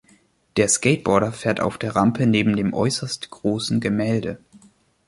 [0.57, 4.39] Der Skateboarder fährt auf der Rampe neben dem äußerst großen Gemälde.